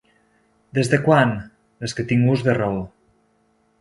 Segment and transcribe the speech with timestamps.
[0.77, 1.33] Des de quan?
[1.85, 2.81] Des que tinc ús de raó.